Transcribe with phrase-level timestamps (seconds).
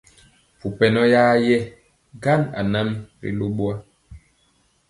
[0.57, 1.57] Mpu pɛnɔ ya yɛ
[2.23, 2.89] gan anam
[3.21, 3.73] ri lo ɓowa.